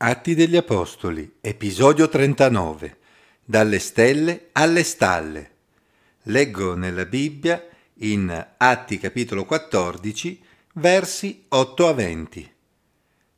Atti 0.00 0.36
degli 0.36 0.54
Apostoli, 0.54 1.38
episodio 1.40 2.08
39. 2.08 2.98
Dalle 3.44 3.80
stelle 3.80 4.50
alle 4.52 4.84
stalle. 4.84 5.50
Leggo 6.22 6.76
nella 6.76 7.04
Bibbia 7.04 7.66
in 7.94 8.46
Atti 8.58 8.98
capitolo 9.00 9.44
14, 9.44 10.40
versi 10.74 11.46
8 11.48 11.88
a 11.88 11.92
20. 11.94 12.52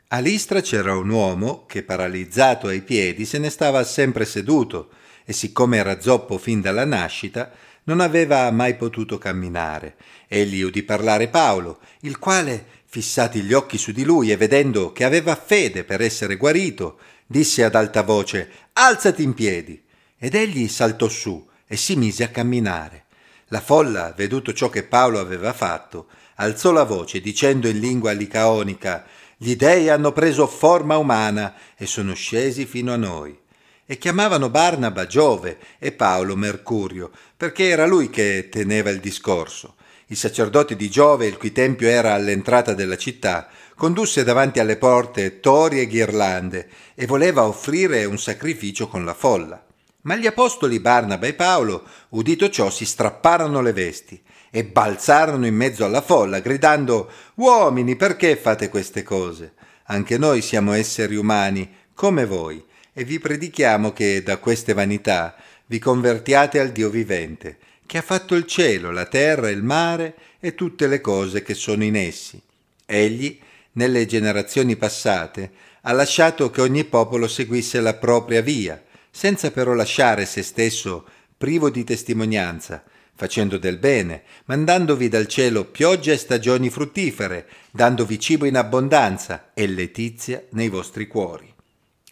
A 0.08 0.18
Listra 0.18 0.60
c'era 0.60 0.94
un 0.94 1.08
uomo 1.08 1.64
che, 1.64 1.82
paralizzato 1.82 2.66
ai 2.66 2.82
piedi, 2.82 3.24
se 3.24 3.38
ne 3.38 3.48
stava 3.48 3.82
sempre 3.82 4.26
seduto 4.26 4.90
e 5.24 5.32
siccome 5.32 5.78
era 5.78 5.98
zoppo 5.98 6.36
fin 6.36 6.60
dalla 6.60 6.84
nascita, 6.84 7.50
non 7.84 8.00
aveva 8.00 8.50
mai 8.50 8.76
potuto 8.76 9.16
camminare. 9.16 9.96
Egli 10.28 10.60
udì 10.60 10.82
parlare 10.82 11.28
Paolo, 11.28 11.80
il 12.00 12.18
quale, 12.18 12.79
fissati 12.92 13.42
gli 13.42 13.52
occhi 13.52 13.78
su 13.78 13.92
di 13.92 14.02
lui 14.02 14.32
e 14.32 14.36
vedendo 14.36 14.90
che 14.90 15.04
aveva 15.04 15.36
fede 15.36 15.84
per 15.84 16.00
essere 16.00 16.36
guarito, 16.36 16.98
disse 17.24 17.62
ad 17.62 17.76
alta 17.76 18.02
voce 18.02 18.50
Alzati 18.72 19.22
in 19.22 19.32
piedi. 19.32 19.80
Ed 20.18 20.34
egli 20.34 20.66
saltò 20.66 21.08
su 21.08 21.48
e 21.68 21.76
si 21.76 21.94
mise 21.94 22.24
a 22.24 22.28
camminare. 22.28 23.04
La 23.46 23.60
folla, 23.60 24.12
veduto 24.16 24.52
ciò 24.52 24.68
che 24.68 24.82
Paolo 24.82 25.20
aveva 25.20 25.52
fatto, 25.52 26.08
alzò 26.36 26.72
la 26.72 26.82
voce 26.82 27.20
dicendo 27.20 27.68
in 27.68 27.78
lingua 27.78 28.10
licaonica 28.10 29.06
Gli 29.36 29.54
dei 29.54 29.88
hanno 29.88 30.10
preso 30.10 30.48
forma 30.48 30.96
umana 30.96 31.54
e 31.76 31.86
sono 31.86 32.14
scesi 32.14 32.66
fino 32.66 32.92
a 32.92 32.96
noi 32.96 33.38
e 33.86 33.98
chiamavano 33.98 34.50
Barnaba 34.50 35.06
Giove 35.06 35.58
e 35.78 35.90
Paolo 35.90 36.36
Mercurio, 36.36 37.10
perché 37.36 37.68
era 37.68 37.86
lui 37.86 38.08
che 38.08 38.48
teneva 38.48 38.90
il 38.90 39.00
discorso. 39.00 39.74
Il 40.10 40.16
sacerdote 40.16 40.74
di 40.74 40.90
Giove, 40.90 41.26
il 41.26 41.36
cui 41.36 41.52
tempio 41.52 41.86
era 41.86 42.14
all'entrata 42.14 42.74
della 42.74 42.96
città, 42.96 43.48
condusse 43.76 44.24
davanti 44.24 44.58
alle 44.58 44.76
porte 44.76 45.38
tori 45.38 45.78
e 45.78 45.86
ghirlande 45.86 46.68
e 46.96 47.06
voleva 47.06 47.46
offrire 47.46 48.04
un 48.06 48.18
sacrificio 48.18 48.88
con 48.88 49.04
la 49.04 49.14
folla. 49.14 49.64
Ma 50.00 50.16
gli 50.16 50.26
apostoli 50.26 50.80
Barnaba 50.80 51.28
e 51.28 51.34
Paolo, 51.34 51.84
udito 52.08 52.50
ciò, 52.50 52.70
si 52.70 52.84
strapparono 52.84 53.60
le 53.60 53.72
vesti 53.72 54.20
e 54.50 54.64
balzarono 54.64 55.46
in 55.46 55.54
mezzo 55.54 55.84
alla 55.84 56.02
folla, 56.02 56.40
gridando 56.40 57.08
Uomini, 57.34 57.94
perché 57.94 58.34
fate 58.34 58.68
queste 58.68 59.04
cose? 59.04 59.52
Anche 59.84 60.18
noi 60.18 60.42
siamo 60.42 60.72
esseri 60.72 61.14
umani, 61.14 61.72
come 61.94 62.26
voi 62.26 62.60
e 62.92 63.04
vi 63.04 63.20
predichiamo 63.20 63.92
che 63.92 64.24
da 64.24 64.38
queste 64.38 64.72
vanità 64.72 65.36
vi 65.66 65.78
convertiate 65.78 66.58
al 66.58 66.70
Dio 66.70 66.90
vivente, 66.90 67.58
che 67.90 67.98
ha 67.98 68.02
fatto 68.02 68.36
il 68.36 68.46
cielo, 68.46 68.92
la 68.92 69.06
terra, 69.06 69.50
il 69.50 69.64
mare 69.64 70.14
e 70.38 70.54
tutte 70.54 70.86
le 70.86 71.00
cose 71.00 71.42
che 71.42 71.54
sono 71.54 71.82
in 71.82 71.96
essi. 71.96 72.40
Egli, 72.86 73.36
nelle 73.72 74.06
generazioni 74.06 74.76
passate, 74.76 75.50
ha 75.80 75.90
lasciato 75.90 76.50
che 76.50 76.60
ogni 76.60 76.84
popolo 76.84 77.26
seguisse 77.26 77.80
la 77.80 77.94
propria 77.94 78.42
via, 78.42 78.80
senza 79.10 79.50
però 79.50 79.72
lasciare 79.72 80.24
se 80.24 80.44
stesso 80.44 81.04
privo 81.36 81.68
di 81.68 81.82
testimonianza, 81.82 82.84
facendo 83.12 83.58
del 83.58 83.78
bene, 83.78 84.22
mandandovi 84.44 85.08
dal 85.08 85.26
cielo 85.26 85.64
pioggia 85.64 86.12
e 86.12 86.16
stagioni 86.16 86.70
fruttifere, 86.70 87.48
dandovi 87.72 88.20
cibo 88.20 88.44
in 88.44 88.56
abbondanza 88.56 89.50
e 89.52 89.66
letizia 89.66 90.40
nei 90.50 90.68
vostri 90.68 91.08
cuori. 91.08 91.52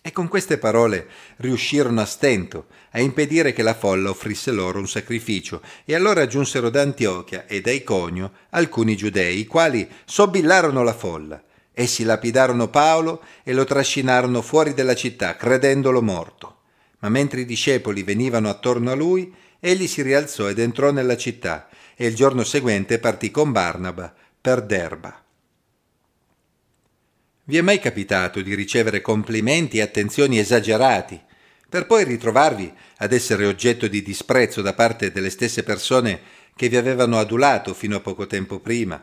E 0.08 0.12
con 0.12 0.26
queste 0.26 0.56
parole 0.56 1.06
riuscirono 1.36 2.00
a 2.00 2.06
stento 2.06 2.68
a 2.92 3.00
impedire 3.00 3.52
che 3.52 3.62
la 3.62 3.74
folla 3.74 4.08
offrisse 4.08 4.50
loro 4.52 4.78
un 4.78 4.88
sacrificio, 4.88 5.60
e 5.84 5.94
allora 5.94 6.26
giunsero 6.26 6.70
da 6.70 6.80
Antiochia 6.80 7.44
e 7.44 7.60
da 7.60 7.72
Iconio 7.72 8.32
alcuni 8.48 8.96
giudei, 8.96 9.40
i 9.40 9.46
quali 9.46 9.86
sobbillarono 10.06 10.82
la 10.82 10.94
folla. 10.94 11.42
Essi 11.74 12.04
lapidarono 12.04 12.68
Paolo 12.68 13.22
e 13.42 13.52
lo 13.52 13.64
trascinarono 13.64 14.40
fuori 14.40 14.72
della 14.72 14.94
città, 14.94 15.36
credendolo 15.36 16.00
morto. 16.00 16.60
Ma 17.00 17.10
mentre 17.10 17.42
i 17.42 17.44
discepoli 17.44 18.02
venivano 18.02 18.48
attorno 18.48 18.90
a 18.90 18.94
lui, 18.94 19.30
egli 19.60 19.86
si 19.86 20.00
rialzò 20.00 20.48
ed 20.48 20.58
entrò 20.58 20.90
nella 20.90 21.18
città, 21.18 21.68
e 21.94 22.06
il 22.06 22.14
giorno 22.14 22.44
seguente 22.44 22.98
partì 22.98 23.30
con 23.30 23.52
Barnaba 23.52 24.10
per 24.40 24.62
Derba. 24.62 25.22
Vi 27.48 27.56
è 27.56 27.62
mai 27.62 27.78
capitato 27.78 28.42
di 28.42 28.54
ricevere 28.54 29.00
complimenti 29.00 29.78
e 29.78 29.80
attenzioni 29.80 30.38
esagerati, 30.38 31.18
per 31.66 31.86
poi 31.86 32.04
ritrovarvi 32.04 32.70
ad 32.98 33.14
essere 33.14 33.46
oggetto 33.46 33.88
di 33.88 34.02
disprezzo 34.02 34.60
da 34.60 34.74
parte 34.74 35.10
delle 35.10 35.30
stesse 35.30 35.62
persone 35.62 36.20
che 36.54 36.68
vi 36.68 36.76
avevano 36.76 37.18
adulato 37.18 37.72
fino 37.72 37.96
a 37.96 38.00
poco 38.00 38.26
tempo 38.26 38.60
prima? 38.60 39.02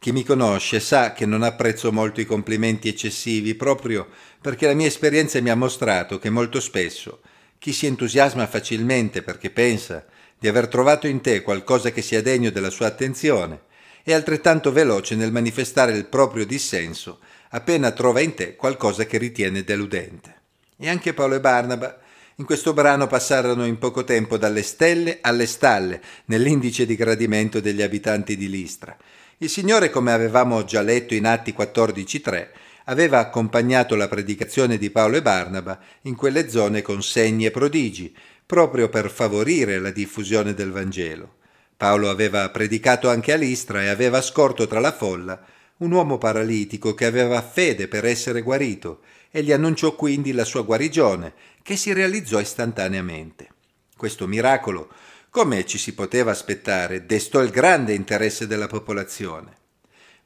Chi 0.00 0.10
mi 0.10 0.24
conosce 0.24 0.80
sa 0.80 1.12
che 1.12 1.24
non 1.24 1.44
apprezzo 1.44 1.92
molto 1.92 2.20
i 2.20 2.24
complimenti 2.24 2.88
eccessivi 2.88 3.54
proprio 3.54 4.08
perché 4.40 4.66
la 4.66 4.74
mia 4.74 4.88
esperienza 4.88 5.40
mi 5.40 5.50
ha 5.50 5.54
mostrato 5.54 6.18
che 6.18 6.30
molto 6.30 6.58
spesso 6.58 7.20
chi 7.58 7.72
si 7.72 7.86
entusiasma 7.86 8.48
facilmente 8.48 9.22
perché 9.22 9.50
pensa 9.50 10.04
di 10.36 10.48
aver 10.48 10.66
trovato 10.66 11.06
in 11.06 11.20
te 11.20 11.42
qualcosa 11.42 11.92
che 11.92 12.02
sia 12.02 12.22
degno 12.22 12.50
della 12.50 12.70
sua 12.70 12.86
attenzione 12.86 13.70
è 14.02 14.12
altrettanto 14.12 14.72
veloce 14.72 15.14
nel 15.14 15.32
manifestare 15.32 15.92
il 15.92 16.06
proprio 16.06 16.44
dissenso 16.44 17.20
appena 17.54 17.90
trova 17.92 18.20
in 18.20 18.34
te 18.34 18.56
qualcosa 18.56 19.04
che 19.04 19.18
ritiene 19.18 19.64
deludente. 19.64 20.40
E 20.76 20.88
anche 20.88 21.14
Paolo 21.14 21.34
e 21.34 21.40
Barnaba 21.40 21.98
in 22.36 22.44
questo 22.44 22.72
brano 22.72 23.06
passarono 23.06 23.66
in 23.66 23.78
poco 23.78 24.04
tempo 24.04 24.36
dalle 24.36 24.62
stelle 24.62 25.18
alle 25.20 25.46
stalle 25.46 26.00
nell'indice 26.26 26.86
di 26.86 26.96
gradimento 26.96 27.60
degli 27.60 27.82
abitanti 27.82 28.36
di 28.36 28.48
Listra. 28.48 28.96
Il 29.38 29.50
Signore, 29.50 29.90
come 29.90 30.12
avevamo 30.12 30.64
già 30.64 30.80
letto 30.80 31.14
in 31.14 31.26
Atti 31.26 31.54
14.3, 31.56 32.48
aveva 32.84 33.18
accompagnato 33.18 33.94
la 33.94 34.08
predicazione 34.08 34.78
di 34.78 34.90
Paolo 34.90 35.18
e 35.18 35.22
Barnaba 35.22 35.78
in 36.02 36.16
quelle 36.16 36.48
zone 36.48 36.80
con 36.80 37.02
segni 37.02 37.46
e 37.46 37.50
prodigi, 37.50 38.14
proprio 38.46 38.88
per 38.88 39.10
favorire 39.10 39.78
la 39.78 39.90
diffusione 39.90 40.54
del 40.54 40.72
Vangelo. 40.72 41.34
Paolo 41.82 42.10
aveva 42.10 42.48
predicato 42.50 43.10
anche 43.10 43.32
a 43.32 43.36
Listra 43.36 43.82
e 43.82 43.88
aveva 43.88 44.22
scorto 44.22 44.68
tra 44.68 44.78
la 44.78 44.92
folla 44.92 45.44
un 45.78 45.90
uomo 45.90 46.16
paralitico 46.16 46.94
che 46.94 47.06
aveva 47.06 47.42
fede 47.42 47.88
per 47.88 48.04
essere 48.04 48.40
guarito 48.40 49.00
e 49.32 49.42
gli 49.42 49.50
annunciò 49.50 49.96
quindi 49.96 50.30
la 50.30 50.44
sua 50.44 50.62
guarigione, 50.62 51.32
che 51.60 51.74
si 51.74 51.92
realizzò 51.92 52.38
istantaneamente. 52.38 53.48
Questo 53.96 54.28
miracolo, 54.28 54.90
come 55.28 55.66
ci 55.66 55.76
si 55.76 55.92
poteva 55.92 56.30
aspettare, 56.30 57.04
destò 57.04 57.42
il 57.42 57.50
grande 57.50 57.94
interesse 57.94 58.46
della 58.46 58.68
popolazione. 58.68 59.56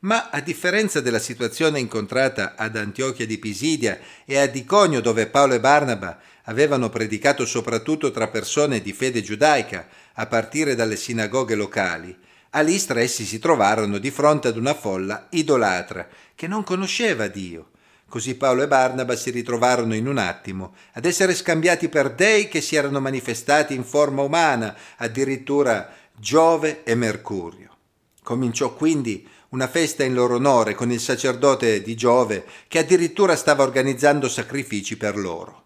Ma 0.00 0.28
a 0.28 0.42
differenza 0.42 1.00
della 1.00 1.18
situazione 1.18 1.80
incontrata 1.80 2.54
ad 2.54 2.76
Antiochia 2.76 3.24
di 3.24 3.38
Pisidia 3.38 3.98
e 4.26 4.36
ad 4.36 4.54
Iconio 4.54 5.00
dove 5.00 5.26
Paolo 5.26 5.54
e 5.54 5.60
Barnaba 5.60 6.20
avevano 6.48 6.90
predicato 6.90 7.46
soprattutto 7.46 8.10
tra 8.10 8.28
persone 8.28 8.82
di 8.82 8.92
fede 8.92 9.22
giudaica, 9.22 9.88
a 10.16 10.26
partire 10.26 10.74
dalle 10.74 10.96
sinagoghe 10.96 11.54
locali, 11.54 12.16
a 12.50 12.60
Listra 12.60 13.00
essi 13.00 13.24
si 13.24 13.38
trovarono 13.38 13.98
di 13.98 14.10
fronte 14.10 14.48
ad 14.48 14.56
una 14.56 14.74
folla 14.74 15.26
idolatra 15.30 16.08
che 16.34 16.46
non 16.46 16.64
conosceva 16.64 17.26
Dio. 17.26 17.70
Così 18.08 18.36
Paolo 18.36 18.62
e 18.62 18.68
Barnaba 18.68 19.16
si 19.16 19.30
ritrovarono 19.30 19.94
in 19.94 20.06
un 20.06 20.16
attimo 20.16 20.74
ad 20.92 21.04
essere 21.04 21.34
scambiati 21.34 21.88
per 21.88 22.14
dei 22.14 22.48
che 22.48 22.60
si 22.60 22.76
erano 22.76 23.00
manifestati 23.00 23.74
in 23.74 23.84
forma 23.84 24.22
umana, 24.22 24.74
addirittura 24.96 25.92
Giove 26.14 26.82
e 26.84 26.94
Mercurio. 26.94 27.76
Cominciò 28.22 28.74
quindi 28.74 29.28
una 29.50 29.68
festa 29.68 30.02
in 30.02 30.14
loro 30.14 30.36
onore 30.36 30.74
con 30.74 30.90
il 30.90 31.00
sacerdote 31.00 31.82
di 31.82 31.94
Giove 31.94 32.46
che 32.68 32.78
addirittura 32.78 33.36
stava 33.36 33.64
organizzando 33.64 34.28
sacrifici 34.28 34.96
per 34.96 35.16
loro. 35.16 35.64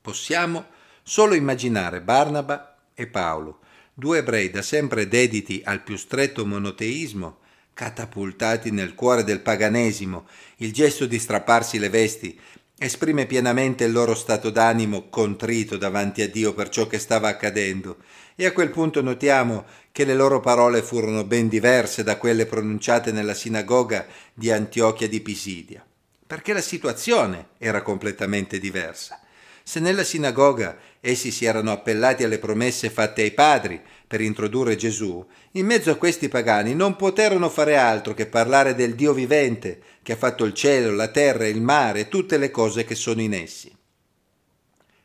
Possiamo 0.00 0.66
solo 1.02 1.34
immaginare 1.34 2.00
Barnaba 2.00 2.73
e 2.94 3.06
Paolo 3.06 3.58
due 3.94 4.18
ebrei 4.18 4.50
da 4.50 4.60
sempre 4.60 5.06
dediti 5.06 5.62
al 5.64 5.82
più 5.82 5.96
stretto 5.96 6.44
monoteismo, 6.44 7.38
catapultati 7.72 8.72
nel 8.72 8.94
cuore 8.94 9.22
del 9.22 9.40
paganesimo, 9.40 10.26
il 10.56 10.72
gesto 10.72 11.06
di 11.06 11.18
strapparsi 11.18 11.78
le 11.78 11.88
vesti 11.88 12.38
esprime 12.76 13.26
pienamente 13.26 13.84
il 13.84 13.92
loro 13.92 14.16
stato 14.16 14.50
d'animo 14.50 15.08
contrito 15.08 15.76
davanti 15.76 16.22
a 16.22 16.28
Dio 16.28 16.52
per 16.54 16.68
ciò 16.70 16.88
che 16.88 16.98
stava 16.98 17.28
accadendo, 17.28 17.98
e 18.34 18.46
a 18.46 18.52
quel 18.52 18.70
punto 18.70 19.00
notiamo 19.00 19.64
che 19.92 20.04
le 20.04 20.14
loro 20.14 20.40
parole 20.40 20.82
furono 20.82 21.22
ben 21.22 21.46
diverse 21.46 22.02
da 22.02 22.16
quelle 22.16 22.46
pronunciate 22.46 23.12
nella 23.12 23.32
sinagoga 23.32 24.06
di 24.34 24.50
Antiochia 24.50 25.08
di 25.08 25.20
Pisidia, 25.20 25.86
perché 26.26 26.52
la 26.52 26.60
situazione 26.60 27.50
era 27.58 27.80
completamente 27.80 28.58
diversa. 28.58 29.20
Se 29.66 29.80
nella 29.80 30.04
sinagoga 30.04 30.76
essi 31.00 31.30
si 31.30 31.46
erano 31.46 31.72
appellati 31.72 32.22
alle 32.22 32.38
promesse 32.38 32.90
fatte 32.90 33.22
ai 33.22 33.30
padri 33.30 33.80
per 34.06 34.20
introdurre 34.20 34.76
Gesù, 34.76 35.26
in 35.52 35.64
mezzo 35.64 35.90
a 35.90 35.96
questi 35.96 36.28
pagani 36.28 36.74
non 36.74 36.96
poterono 36.96 37.48
fare 37.48 37.78
altro 37.78 38.12
che 38.12 38.26
parlare 38.26 38.74
del 38.74 38.94
Dio 38.94 39.14
vivente 39.14 39.80
che 40.02 40.12
ha 40.12 40.16
fatto 40.16 40.44
il 40.44 40.52
cielo, 40.52 40.92
la 40.92 41.08
terra, 41.08 41.46
il 41.46 41.62
mare 41.62 42.00
e 42.00 42.08
tutte 42.08 42.36
le 42.36 42.50
cose 42.50 42.84
che 42.84 42.94
sono 42.94 43.22
in 43.22 43.32
essi. 43.32 43.74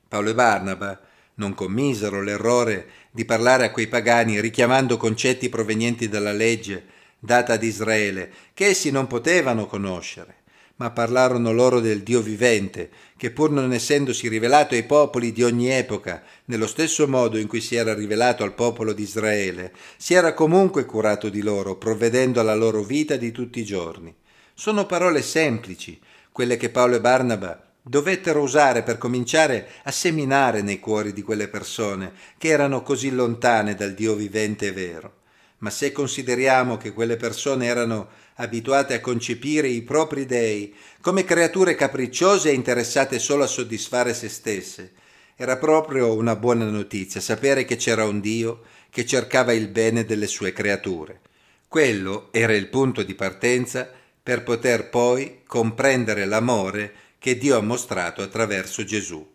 Paolo 0.10 0.32
e 0.32 0.34
Barnaba 0.34 1.00
non 1.36 1.54
commisero 1.54 2.22
l'errore 2.22 2.88
di 3.12 3.24
parlare 3.24 3.64
a 3.64 3.72
quei 3.72 3.88
pagani 3.88 4.42
richiamando 4.42 4.98
concetti 4.98 5.48
provenienti 5.48 6.10
dalla 6.10 6.34
legge 6.34 6.86
data 7.18 7.54
ad 7.54 7.64
Israele 7.64 8.30
che 8.54 8.66
essi 8.66 8.92
non 8.92 9.08
potevano 9.08 9.68
conoscere 9.68 10.39
ma 10.80 10.92
parlarono 10.92 11.52
loro 11.52 11.82
del 11.82 12.04
Dio 12.04 12.22
vivente, 12.22 12.90
che 13.18 13.32
pur 13.32 13.52
non 13.52 13.74
essendosi 13.74 14.30
rivelato 14.30 14.76
ai 14.76 14.84
popoli 14.84 15.34
di 15.34 15.44
ogni 15.44 15.70
epoca, 15.70 16.24
nello 16.46 16.68
stesso 16.68 17.06
modo 17.06 17.38
in 17.38 17.48
cui 17.48 17.60
si 17.60 17.76
era 17.76 17.94
rivelato 17.94 18.44
al 18.44 18.54
popolo 18.54 18.94
di 18.94 19.04
Israele, 19.04 19.74
si 19.98 20.14
era 20.14 20.34
comunque 20.34 20.86
curato 20.86 21.28
di 21.28 21.42
loro, 21.42 21.76
provvedendo 21.76 22.40
alla 22.40 22.56
loro 22.56 22.82
vita 22.82 23.18
di 23.18 23.32
tutti 23.32 23.60
i 23.60 23.66
giorni. 23.66 24.16
Sono 24.54 24.86
parole 24.86 25.22
semplici, 25.22 26.00
quelle 26.32 26.56
che 26.56 26.70
Paolo 26.70 26.96
e 26.96 27.02
Barnaba 27.02 27.62
dovettero 27.82 28.42
usare 28.42 28.82
per 28.82 28.98
cominciare 28.98 29.68
a 29.84 29.92
seminare 29.92 30.62
nei 30.62 30.80
cuori 30.80 31.12
di 31.12 31.22
quelle 31.22 31.50
persone 31.50 32.14
che 32.38 32.48
erano 32.48 32.84
così 32.84 33.12
lontane 33.12 33.76
dal 33.76 33.94
Dio 33.94 34.16
vivente 34.16 34.68
e 34.68 34.72
vero. 34.72 35.19
Ma 35.60 35.70
se 35.70 35.92
consideriamo 35.92 36.78
che 36.78 36.94
quelle 36.94 37.18
persone 37.18 37.66
erano 37.66 38.10
abituate 38.36 38.94
a 38.94 39.02
concepire 39.02 39.68
i 39.68 39.82
propri 39.82 40.26
dei 40.26 40.74
come 41.02 41.24
creature 41.24 41.76
capricciose 41.76 42.50
e 42.50 42.54
interessate 42.54 43.20
solo 43.20 43.44
a 43.44 43.48
soddisfare 43.48 44.14
se 44.14 44.30
stesse, 44.30 44.94
era 45.36 45.58
proprio 45.58 46.16
una 46.16 46.36
buona 46.36 46.66
notizia 46.66 47.22
sapere 47.22 47.66
che 47.66 47.76
c'era 47.76 48.06
un 48.06 48.20
Dio 48.20 48.62
che 48.90 49.06
cercava 49.06 49.54
il 49.54 49.68
bene 49.68 50.04
delle 50.06 50.28
sue 50.28 50.52
creature. 50.52 51.22
Quello 51.68 52.30
era 52.32 52.54
il 52.54 52.68
punto 52.68 53.04
di 53.04 53.14
partenza 53.14 53.90
per 54.22 54.44
poter 54.44 54.90
poi 54.90 55.42
comprendere 55.46 56.26
l'amore 56.26 56.94
che 57.20 57.38
Dio 57.38 57.58
ha 57.58 57.62
mostrato 57.62 58.22
attraverso 58.22 58.84
Gesù. 58.84 59.26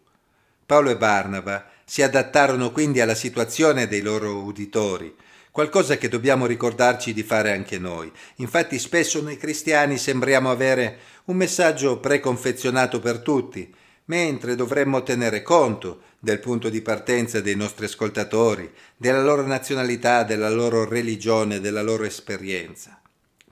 Paolo 0.67 0.91
e 0.91 0.97
Barnaba 0.97 1.71
si 1.85 2.03
adattarono 2.03 2.71
quindi 2.71 3.01
alla 3.01 3.15
situazione 3.15 3.87
dei 3.87 4.01
loro 4.01 4.43
uditori, 4.43 5.15
qualcosa 5.55 5.97
che 5.97 6.09
dobbiamo 6.09 6.47
ricordarci 6.47 7.13
di 7.13 7.23
fare 7.23 7.53
anche 7.53 7.79
noi. 7.79 8.11
Infatti 8.39 8.77
spesso 8.77 9.23
noi 9.23 9.37
cristiani 9.37 9.99
sembriamo 9.99 10.51
avere 10.51 10.99
un 11.27 11.37
messaggio 11.37 12.01
preconfezionato 12.01 12.99
per 12.99 13.21
tutti, 13.21 13.73
mentre 14.07 14.57
dovremmo 14.57 15.05
tenere 15.05 15.43
conto 15.43 16.01
del 16.19 16.41
punto 16.41 16.69
di 16.69 16.81
partenza 16.81 17.41
dei 17.41 17.55
nostri 17.55 17.85
ascoltatori, 17.85 18.69
della 18.97 19.23
loro 19.23 19.47
nazionalità, 19.47 20.25
della 20.25 20.51
loro 20.51 20.89
religione, 20.89 21.61
della 21.61 21.83
loro 21.83 22.03
esperienza. 22.03 23.01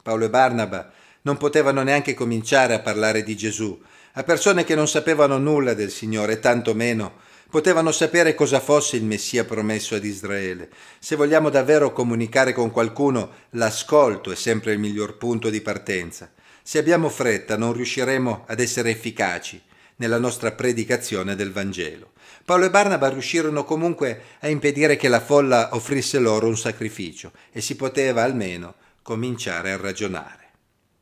Paolo 0.03 0.25
e 0.25 0.31
Barnaba 0.31 0.91
non 1.23 1.37
potevano 1.37 1.85
neanche 1.85 2.15
cominciare 2.15 2.75
a 2.75 2.81
parlare 2.81 3.23
di 3.23 3.37
Gesù 3.37 3.81
a 4.15 4.25
persone 4.25 4.65
che 4.65 4.75
non 4.75 4.89
sapevano 4.89 5.39
nulla 5.39 5.73
del 5.73 5.91
Signore, 5.91 6.41
tanto 6.41 6.75
meno 6.75 7.31
potevano 7.53 7.93
sapere 7.93 8.35
cosa 8.35 8.61
fosse 8.61 8.97
il 8.97 9.05
Messia 9.05 9.45
promesso 9.45 9.95
ad 9.95 10.07
Israele. 10.07 10.71
Se 10.99 11.17
vogliamo 11.17 11.51
davvero 11.51 11.93
comunicare 11.93 12.55
con 12.55 12.71
qualcuno, 12.71 13.31
l'ascolto 13.51 14.33
è 14.33 14.35
sempre 14.35 14.73
il 14.73 14.79
miglior 14.79 15.19
punto 15.19 15.51
di 15.51 15.61
partenza. 15.61 16.33
Se 16.63 16.79
abbiamo 16.79 17.11
fretta 17.11 17.59
non 17.59 17.75
riusciremo 17.75 18.45
ad 18.47 18.59
essere 18.59 18.89
efficaci 18.89 19.61
nella 19.97 20.17
nostra 20.17 20.53
predicazione 20.53 21.37
del 21.37 21.53
Vangelo. 21.53 22.13
Paolo 22.43 22.65
e 22.65 22.71
Barnaba 22.71 23.11
riuscirono 23.11 23.65
comunque 23.65 24.23
a 24.41 24.49
impedire 24.49 24.97
che 24.97 25.09
la 25.09 25.21
folla 25.21 25.69
offrisse 25.73 26.19
loro 26.19 26.47
un 26.47 26.57
sacrificio 26.57 27.33
e 27.53 27.61
si 27.61 27.77
poteva 27.77 28.23
almeno 28.23 28.77
cominciare 29.03 29.73
a 29.73 29.77
ragionare. 29.77 30.53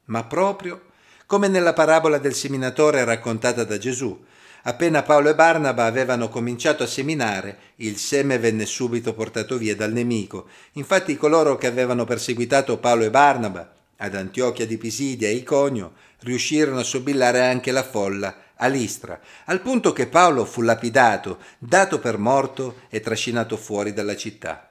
Ma 0.06 0.25
proprio 0.25 0.87
come 1.26 1.46
nella 1.46 1.75
parabola 1.75 2.19
del 2.19 2.35
seminatore 2.35 3.05
raccontata 3.05 3.62
da 3.62 3.79
Gesù, 3.79 4.26
Appena 4.62 5.03
Paolo 5.03 5.31
e 5.31 5.35
Barnaba 5.35 5.87
avevano 5.87 6.29
cominciato 6.29 6.83
a 6.83 6.87
seminare, 6.87 7.59
il 7.77 7.97
seme 7.97 8.39
venne 8.39 8.67
subito 8.67 9.15
portato 9.15 9.57
via 9.57 9.75
dal 9.75 9.93
nemico. 9.93 10.49
Infatti 10.73 11.17
coloro 11.17 11.57
che 11.57 11.67
avevano 11.67 12.05
perseguitato 12.05 12.79
Paolo 12.79 13.05
e 13.05 13.11
Barnaba 13.11 13.73
ad 13.97 14.15
Antiochia 14.15 14.67
di 14.67 14.77
Pisidia 14.77 15.29
e 15.29 15.33
Iconio 15.33 15.93
riuscirono 16.21 16.81
a 16.81 16.85
sobillare 16.85 17.41
anche 17.41 17.71
la 17.71 17.83
folla 17.83 18.37
a 18.57 18.67
Listra, 18.67 19.19
al 19.47 19.62
punto 19.62 19.93
che 19.93 20.07
Paolo 20.07 20.45
fu 20.45 20.61
lapidato, 20.61 21.39
dato 21.59 21.99
per 21.99 22.19
morto 22.19 22.83
e 22.91 23.01
trascinato 23.01 23.56
fuori 23.56 23.95
dalla 23.95 24.17
città. 24.17 24.71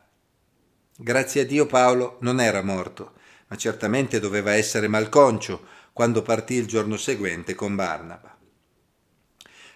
Grazie 0.95 1.41
a 1.41 1.45
Dio 1.45 1.65
Paolo 1.65 2.17
non 2.21 2.39
era 2.39 2.61
morto, 2.61 3.13
ma 3.47 3.55
certamente 3.55 4.19
doveva 4.19 4.53
essere 4.53 4.87
malconcio 4.87 5.65
quando 5.91 6.21
partì 6.21 6.53
il 6.53 6.67
giorno 6.67 6.97
seguente 6.97 7.55
con 7.55 7.75
Barnaba. 7.75 8.38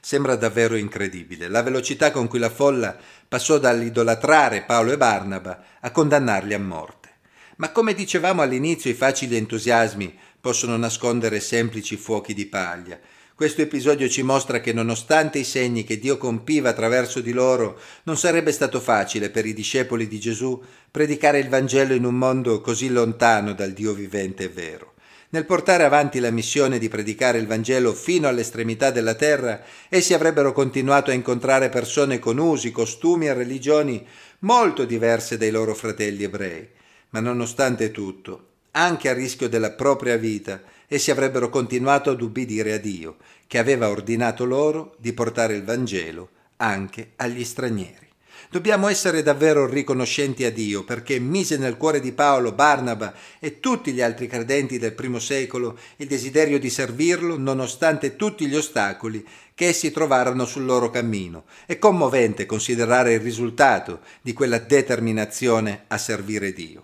Sembra 0.05 0.35
davvero 0.35 0.75
incredibile 0.75 1.47
la 1.47 1.63
velocità 1.63 2.11
con 2.11 2.27
cui 2.27 2.38
la 2.38 2.50
folla 2.50 2.94
passò 3.25 3.57
dall'idolatrare 3.57 4.63
Paolo 4.63 4.91
e 4.91 4.97
Barnaba 4.97 5.63
a 5.79 5.91
condannarli 5.91 6.53
a 6.53 6.59
morte. 6.59 7.09
Ma 7.55 7.71
come 7.71 7.94
dicevamo 7.94 8.41
all'inizio, 8.41 8.91
i 8.91 8.95
facili 8.95 9.38
entusiasmi 9.38 10.13
possono 10.41 10.75
nascondere 10.75 11.39
semplici 11.39 11.95
fuochi 11.95 12.33
di 12.33 12.47
paglia. 12.47 13.00
Questo 13.33 13.61
episodio 13.61 14.09
ci 14.09 14.23
mostra 14.23 14.59
che 14.59 14.73
nonostante 14.73 15.39
i 15.39 15.45
segni 15.45 15.85
che 15.85 15.97
Dio 15.97 16.17
compiva 16.17 16.71
attraverso 16.71 17.21
di 17.21 17.31
loro, 17.31 17.79
non 18.03 18.17
sarebbe 18.17 18.51
stato 18.51 18.81
facile 18.81 19.29
per 19.29 19.45
i 19.45 19.53
discepoli 19.53 20.09
di 20.09 20.19
Gesù 20.19 20.61
predicare 20.91 21.39
il 21.39 21.47
Vangelo 21.47 21.94
in 21.94 22.03
un 22.03 22.15
mondo 22.15 22.59
così 22.59 22.89
lontano 22.89 23.53
dal 23.53 23.71
Dio 23.71 23.94
vivente 23.94 24.44
e 24.44 24.49
vero. 24.49 24.93
Nel 25.33 25.45
portare 25.45 25.83
avanti 25.83 26.19
la 26.19 26.30
missione 26.30 26.77
di 26.77 26.89
predicare 26.89 27.39
il 27.39 27.47
Vangelo 27.47 27.94
fino 27.94 28.27
all'estremità 28.27 28.91
della 28.91 29.15
terra, 29.15 29.63
essi 29.89 30.13
avrebbero 30.13 30.53
continuato 30.53 31.09
a 31.09 31.15
incontrare 31.15 31.69
persone 31.69 32.19
con 32.19 32.38
usi, 32.38 32.71
costumi 32.71 33.25
e 33.25 33.33
religioni 33.33 34.06
molto 34.41 34.85
diverse 34.85 35.35
dai 35.38 35.50
loro 35.50 35.74
fratelli 35.74 36.21
ebrei. 36.21 36.69
Ma 37.09 37.19
nonostante 37.19 37.89
tutto, 37.89 38.50
anche 38.74 39.09
a 39.09 39.13
rischio 39.13 39.50
della 39.50 39.71
propria 39.71 40.18
vita, 40.18 40.62
essi 40.88 41.09
avrebbero 41.09 41.50
continuato 41.50 42.12
ad 42.12 42.21
ubbidire 42.21 42.74
a 42.74 42.77
Dio, 42.77 43.15
che 43.47 43.57
aveva 43.57 43.89
ordinato 43.89 44.45
loro 44.45 44.94
di 45.00 45.13
portare 45.13 45.56
il 45.56 45.63
Vangelo 45.63 46.30
anche 46.57 47.13
agli 47.15 47.44
stranieri. 47.44 48.12
Dobbiamo 48.53 48.88
essere 48.88 49.23
davvero 49.23 49.65
riconoscenti 49.65 50.45
a 50.45 50.51
Dio 50.51 50.83
perché 50.83 51.17
mise 51.17 51.57
nel 51.57 51.75
cuore 51.75 52.00
di 52.00 52.11
Paolo, 52.11 52.51
Barnaba 52.51 53.11
e 53.39 53.59
tutti 53.59 53.91
gli 53.91 54.00
altri 54.00 54.27
credenti 54.27 54.77
del 54.77 54.94
primo 54.94 55.17
secolo 55.17 55.75
il 55.95 56.05
desiderio 56.05 56.59
di 56.59 56.69
servirlo 56.69 57.35
nonostante 57.35 58.15
tutti 58.15 58.45
gli 58.45 58.55
ostacoli 58.55 59.27
che 59.55 59.69
essi 59.69 59.89
trovarono 59.89 60.45
sul 60.45 60.65
loro 60.65 60.91
cammino. 60.91 61.45
È 61.65 61.79
commovente 61.79 62.45
considerare 62.45 63.13
il 63.13 63.21
risultato 63.21 64.01
di 64.21 64.33
quella 64.33 64.59
determinazione 64.59 65.85
a 65.88 65.97
servire 65.97 66.53
Dio. 66.53 66.83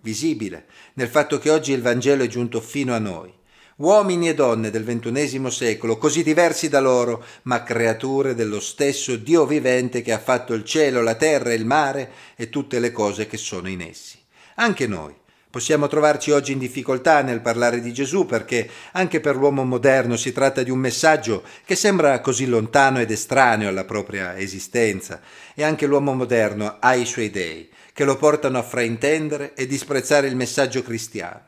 Visibile 0.00 0.66
nel 0.94 1.06
fatto 1.06 1.38
che 1.38 1.48
oggi 1.48 1.70
il 1.70 1.80
Vangelo 1.80 2.24
è 2.24 2.26
giunto 2.26 2.60
fino 2.60 2.92
a 2.92 2.98
noi 2.98 3.32
uomini 3.76 4.28
e 4.28 4.34
donne 4.34 4.70
del 4.70 4.84
ventunesimo 4.84 5.50
secolo, 5.50 5.98
così 5.98 6.22
diversi 6.22 6.68
da 6.68 6.80
loro, 6.80 7.24
ma 7.42 7.62
creature 7.62 8.34
dello 8.34 8.60
stesso 8.60 9.16
Dio 9.16 9.46
vivente 9.46 10.02
che 10.02 10.12
ha 10.12 10.18
fatto 10.18 10.54
il 10.54 10.64
cielo, 10.64 11.02
la 11.02 11.14
terra, 11.14 11.52
il 11.52 11.66
mare 11.66 12.10
e 12.36 12.50
tutte 12.50 12.78
le 12.78 12.92
cose 12.92 13.26
che 13.26 13.36
sono 13.36 13.68
in 13.68 13.80
essi. 13.80 14.18
Anche 14.56 14.86
noi 14.86 15.14
possiamo 15.50 15.86
trovarci 15.86 16.32
oggi 16.32 16.50
in 16.50 16.58
difficoltà 16.58 17.22
nel 17.22 17.40
parlare 17.40 17.80
di 17.80 17.92
Gesù 17.92 18.26
perché 18.26 18.68
anche 18.92 19.20
per 19.20 19.36
l'uomo 19.36 19.64
moderno 19.64 20.16
si 20.16 20.32
tratta 20.32 20.64
di 20.64 20.70
un 20.70 20.78
messaggio 20.78 21.44
che 21.64 21.76
sembra 21.76 22.20
così 22.20 22.46
lontano 22.46 22.98
ed 22.98 23.10
estraneo 23.10 23.68
alla 23.68 23.84
propria 23.84 24.36
esistenza 24.36 25.20
e 25.54 25.62
anche 25.62 25.86
l'uomo 25.86 26.12
moderno 26.12 26.78
ha 26.80 26.94
i 26.94 27.04
suoi 27.04 27.30
dei 27.30 27.70
che 27.92 28.04
lo 28.04 28.16
portano 28.16 28.58
a 28.58 28.64
fraintendere 28.64 29.54
e 29.54 29.68
disprezzare 29.68 30.26
il 30.26 30.34
messaggio 30.34 30.82
cristiano. 30.82 31.42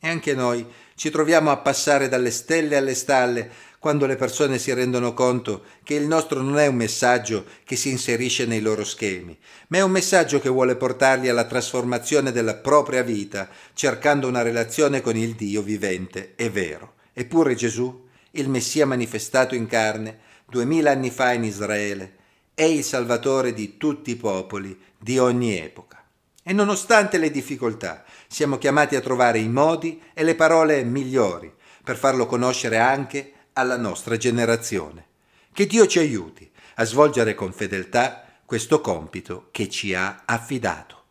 E 0.00 0.08
anche 0.08 0.34
noi 0.34 0.66
ci 0.94 1.10
troviamo 1.10 1.50
a 1.50 1.56
passare 1.56 2.08
dalle 2.08 2.30
stelle 2.30 2.76
alle 2.76 2.94
stalle 2.94 3.50
quando 3.82 4.06
le 4.06 4.14
persone 4.14 4.58
si 4.58 4.72
rendono 4.72 5.12
conto 5.12 5.64
che 5.82 5.94
il 5.94 6.06
nostro 6.06 6.40
non 6.40 6.56
è 6.56 6.68
un 6.68 6.76
messaggio 6.76 7.44
che 7.64 7.74
si 7.74 7.90
inserisce 7.90 8.46
nei 8.46 8.60
loro 8.60 8.84
schemi, 8.84 9.36
ma 9.68 9.78
è 9.78 9.82
un 9.82 9.90
messaggio 9.90 10.38
che 10.38 10.48
vuole 10.48 10.76
portarli 10.76 11.28
alla 11.28 11.46
trasformazione 11.46 12.30
della 12.30 12.54
propria 12.54 13.02
vita, 13.02 13.48
cercando 13.74 14.28
una 14.28 14.42
relazione 14.42 15.00
con 15.00 15.16
il 15.16 15.34
Dio 15.34 15.62
vivente 15.62 16.34
e 16.36 16.48
vero. 16.48 16.94
Eppure 17.12 17.56
Gesù, 17.56 18.06
il 18.30 18.48
Messia 18.48 18.86
manifestato 18.86 19.56
in 19.56 19.66
carne, 19.66 20.18
duemila 20.46 20.92
anni 20.92 21.10
fa 21.10 21.32
in 21.32 21.42
Israele, 21.42 22.16
è 22.54 22.62
il 22.62 22.84
Salvatore 22.84 23.52
di 23.52 23.78
tutti 23.78 24.12
i 24.12 24.16
popoli, 24.16 24.78
di 24.96 25.18
ogni 25.18 25.58
epoca. 25.58 26.01
E 26.42 26.52
nonostante 26.52 27.18
le 27.18 27.30
difficoltà, 27.30 28.04
siamo 28.26 28.58
chiamati 28.58 28.96
a 28.96 29.00
trovare 29.00 29.38
i 29.38 29.48
modi 29.48 30.02
e 30.12 30.24
le 30.24 30.34
parole 30.34 30.82
migliori 30.82 31.52
per 31.84 31.96
farlo 31.96 32.26
conoscere 32.26 32.78
anche 32.78 33.32
alla 33.52 33.76
nostra 33.76 34.16
generazione. 34.16 35.06
Che 35.52 35.66
Dio 35.66 35.86
ci 35.86 35.98
aiuti 35.98 36.50
a 36.76 36.84
svolgere 36.84 37.34
con 37.34 37.52
fedeltà 37.52 38.24
questo 38.44 38.80
compito 38.80 39.48
che 39.50 39.68
ci 39.68 39.94
ha 39.94 40.22
affidato. 40.24 41.01